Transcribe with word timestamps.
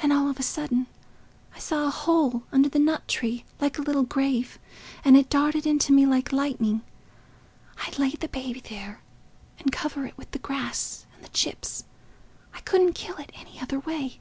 And 0.00 0.12
all 0.12 0.30
of 0.30 0.38
a 0.38 0.44
sudden 0.44 0.86
I 1.52 1.58
saw 1.58 1.88
a 1.88 1.90
hole 1.90 2.44
under 2.52 2.68
the 2.68 2.78
nut 2.78 3.08
tree, 3.08 3.44
like 3.60 3.78
a 3.78 3.82
little 3.82 4.04
grave. 4.04 4.60
And 5.04 5.16
it 5.16 5.28
darted 5.28 5.66
into 5.66 5.92
me 5.92 6.06
like 6.06 6.30
lightning—I'd 6.32 7.98
lay 7.98 8.10
the 8.10 8.28
baby 8.28 8.60
there 8.60 9.00
and 9.58 9.72
cover 9.72 10.06
it 10.06 10.16
with 10.16 10.30
the 10.30 10.38
grass 10.38 11.04
and 11.16 11.24
the 11.24 11.28
chips. 11.30 11.82
I 12.54 12.60
couldn't 12.60 12.92
kill 12.92 13.16
it 13.16 13.32
any 13.34 13.58
other 13.58 13.80
way. 13.80 14.20